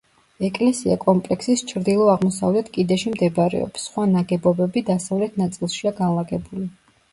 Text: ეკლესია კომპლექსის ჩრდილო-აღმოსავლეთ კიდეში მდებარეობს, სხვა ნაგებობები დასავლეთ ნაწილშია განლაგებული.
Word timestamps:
ეკლესია 0.47 0.95
კომპლექსის 1.03 1.63
ჩრდილო-აღმოსავლეთ 1.71 2.71
კიდეში 2.79 3.13
მდებარეობს, 3.17 3.85
სხვა 3.91 4.09
ნაგებობები 4.17 4.85
დასავლეთ 4.91 5.41
ნაწილშია 5.45 5.97
განლაგებული. 6.03 6.69